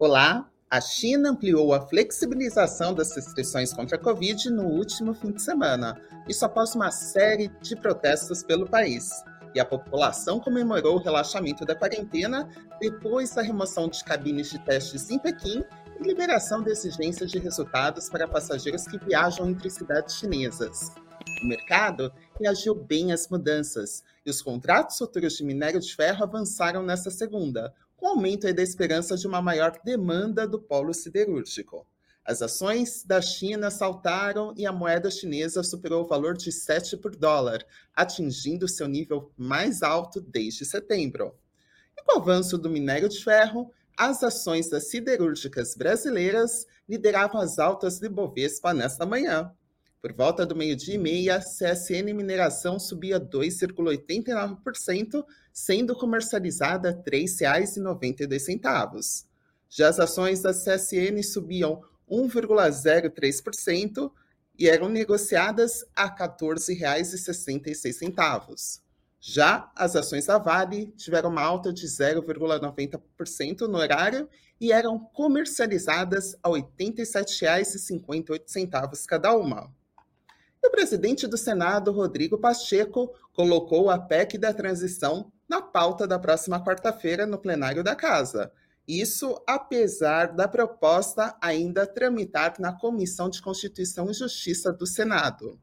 Olá, 0.00 0.48
a 0.70 0.80
China 0.80 1.30
ampliou 1.30 1.74
a 1.74 1.80
flexibilização 1.80 2.94
das 2.94 3.16
restrições 3.16 3.72
contra 3.72 3.96
a 3.96 4.00
Covid 4.00 4.48
no 4.48 4.62
último 4.62 5.12
fim 5.12 5.32
de 5.32 5.42
semana, 5.42 6.00
isso 6.28 6.44
após 6.44 6.72
uma 6.76 6.92
série 6.92 7.48
de 7.60 7.74
protestos 7.74 8.44
pelo 8.44 8.70
país. 8.70 9.10
E 9.56 9.58
a 9.58 9.64
população 9.64 10.38
comemorou 10.38 10.94
o 10.94 11.02
relaxamento 11.02 11.64
da 11.64 11.74
quarentena 11.74 12.48
depois 12.78 13.34
da 13.34 13.42
remoção 13.42 13.88
de 13.88 14.04
cabines 14.04 14.48
de 14.50 14.60
testes 14.60 15.10
em 15.10 15.18
Pequim 15.18 15.64
e 15.98 16.04
liberação 16.04 16.62
de 16.62 16.70
exigências 16.70 17.28
de 17.28 17.40
resultados 17.40 18.08
para 18.08 18.28
passageiros 18.28 18.84
que 18.84 19.04
viajam 19.04 19.50
entre 19.50 19.68
cidades 19.68 20.14
chinesas. 20.14 20.92
O 21.42 21.48
mercado 21.48 22.12
reagiu 22.40 22.72
bem 22.72 23.10
às 23.10 23.28
mudanças 23.28 24.04
e 24.24 24.30
os 24.30 24.40
contratos 24.42 24.96
futuros 24.96 25.36
de 25.36 25.44
minério 25.44 25.80
de 25.80 25.92
ferro 25.92 26.22
avançaram 26.22 26.84
nesta 26.84 27.10
segunda, 27.10 27.74
com 27.98 28.06
aumento 28.06 28.50
da 28.54 28.62
esperança 28.62 29.16
de 29.16 29.26
uma 29.26 29.42
maior 29.42 29.78
demanda 29.84 30.46
do 30.46 30.58
polo 30.58 30.94
siderúrgico. 30.94 31.84
As 32.24 32.40
ações 32.40 33.02
da 33.04 33.20
China 33.20 33.70
saltaram 33.70 34.54
e 34.56 34.64
a 34.64 34.72
moeda 34.72 35.10
chinesa 35.10 35.64
superou 35.64 36.04
o 36.04 36.06
valor 36.06 36.36
de 36.36 36.52
7 36.52 36.96
por 36.96 37.16
dólar, 37.16 37.66
atingindo 37.92 38.68
seu 38.68 38.86
nível 38.86 39.32
mais 39.36 39.82
alto 39.82 40.20
desde 40.20 40.64
setembro. 40.64 41.34
E 41.96 42.04
com 42.04 42.18
o 42.18 42.22
avanço 42.22 42.56
do 42.56 42.70
minério 42.70 43.08
de 43.08 43.22
ferro, 43.22 43.72
as 43.96 44.22
ações 44.22 44.70
das 44.70 44.88
siderúrgicas 44.90 45.74
brasileiras 45.74 46.66
lideravam 46.88 47.40
as 47.40 47.58
altas 47.58 47.98
de 47.98 48.08
Bovespa 48.08 48.72
nesta 48.72 49.04
manhã. 49.04 49.52
Por 50.00 50.12
volta 50.12 50.46
do 50.46 50.54
meio-dia 50.54 50.94
e 50.94 50.98
meia, 50.98 51.40
CSN 51.40 52.14
Mineração 52.14 52.78
subia 52.78 53.18
2,89%, 53.18 55.24
sendo 55.52 55.96
comercializada 55.96 56.90
R$ 56.90 57.02
3,92. 57.02 59.24
Já 59.68 59.88
as 59.88 59.98
ações 59.98 60.40
da 60.40 60.52
CSN 60.52 61.20
subiam 61.24 61.82
1,03% 62.08 64.12
e 64.56 64.68
eram 64.68 64.88
negociadas 64.88 65.84
a 65.96 66.04
R$ 66.04 66.14
14,66. 66.16 68.80
Já 69.20 69.68
as 69.74 69.96
ações 69.96 70.26
da 70.26 70.38
Vale 70.38 70.92
tiveram 70.96 71.30
uma 71.30 71.42
alta 71.42 71.72
de 71.72 71.88
0,90% 71.88 73.62
no 73.62 73.78
horário 73.78 74.28
e 74.60 74.70
eram 74.70 74.96
comercializadas 74.96 76.36
a 76.40 76.50
R$ 76.50 76.62
87,58 76.78 79.06
cada 79.06 79.36
uma. 79.36 79.76
O 80.68 80.70
presidente 80.70 81.26
do 81.26 81.38
Senado, 81.38 81.90
Rodrigo 81.90 82.36
Pacheco, 82.36 83.10
colocou 83.32 83.88
a 83.88 83.98
PEC 83.98 84.36
da 84.36 84.52
transição 84.52 85.32
na 85.48 85.62
pauta 85.62 86.06
da 86.06 86.18
próxima 86.18 86.62
quarta-feira 86.62 87.26
no 87.26 87.38
plenário 87.38 87.82
da 87.82 87.96
Casa. 87.96 88.52
Isso 88.86 89.42
apesar 89.46 90.34
da 90.34 90.46
proposta 90.46 91.34
ainda 91.40 91.86
tramitar 91.86 92.56
na 92.60 92.70
Comissão 92.70 93.30
de 93.30 93.40
Constituição 93.40 94.10
e 94.10 94.12
Justiça 94.12 94.70
do 94.70 94.86
Senado. 94.86 95.58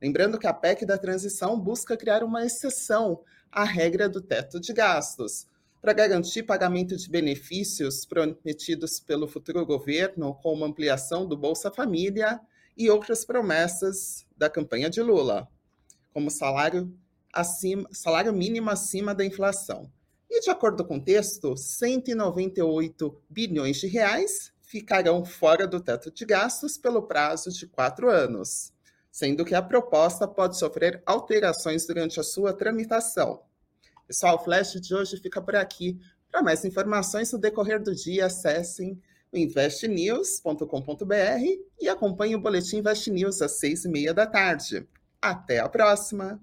Lembrando 0.00 0.38
que 0.38 0.46
a 0.46 0.52
PEC 0.52 0.84
da 0.84 0.98
transição 0.98 1.58
busca 1.58 1.96
criar 1.96 2.22
uma 2.22 2.44
exceção 2.44 3.22
à 3.50 3.64
regra 3.64 4.10
do 4.10 4.20
teto 4.20 4.60
de 4.60 4.74
gastos, 4.74 5.46
para 5.80 5.94
garantir 5.94 6.42
pagamento 6.42 6.94
de 6.98 7.08
benefícios 7.08 8.04
prometidos 8.04 9.00
pelo 9.00 9.26
futuro 9.26 9.64
governo, 9.64 10.34
como 10.34 10.66
ampliação 10.66 11.26
do 11.26 11.34
Bolsa 11.34 11.70
Família 11.70 12.38
e 12.76 12.90
outras 12.90 13.24
promessas 13.24 14.26
da 14.36 14.50
campanha 14.50 14.90
de 14.90 15.02
Lula, 15.02 15.48
como 16.12 16.30
salário, 16.30 16.92
acima, 17.32 17.88
salário 17.92 18.32
mínimo 18.32 18.70
acima 18.70 19.14
da 19.14 19.24
inflação. 19.24 19.90
E, 20.30 20.40
de 20.40 20.50
acordo 20.50 20.84
com 20.84 20.96
o 20.96 21.04
texto, 21.04 21.56
198 21.56 23.22
bilhões 23.28 23.76
de 23.76 23.86
reais 23.86 24.52
ficarão 24.62 25.24
fora 25.24 25.66
do 25.66 25.80
teto 25.80 26.10
de 26.10 26.24
gastos 26.24 26.76
pelo 26.76 27.02
prazo 27.02 27.50
de 27.50 27.66
quatro 27.66 28.10
anos 28.10 28.74
sendo 29.14 29.44
que 29.44 29.54
a 29.54 29.62
proposta 29.62 30.26
pode 30.26 30.58
sofrer 30.58 31.00
alterações 31.06 31.86
durante 31.86 32.18
a 32.18 32.24
sua 32.24 32.52
tramitação. 32.52 33.44
Pessoal, 34.08 34.34
o 34.34 34.38
Flash 34.40 34.72
de 34.80 34.92
hoje 34.92 35.18
fica 35.18 35.40
por 35.40 35.54
aqui. 35.54 36.00
Para 36.28 36.42
mais 36.42 36.64
informações 36.64 37.32
no 37.32 37.38
decorrer 37.38 37.80
do 37.80 37.94
dia, 37.94 38.26
acessem 38.26 39.00
o 39.34 39.38
investnews.com.br 39.38 41.44
e 41.80 41.88
acompanhem 41.88 42.36
o 42.36 42.40
Boletim 42.40 42.78
Invest 42.78 43.10
News 43.10 43.42
às 43.42 43.58
seis 43.58 43.84
e 43.84 43.88
meia 43.88 44.14
da 44.14 44.26
tarde. 44.26 44.86
Até 45.20 45.58
a 45.58 45.68
próxima! 45.68 46.40